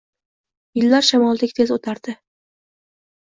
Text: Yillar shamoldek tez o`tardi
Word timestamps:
Yillar 0.79 1.05
shamoldek 1.09 1.53
tez 1.59 1.73
o`tardi 1.77 2.17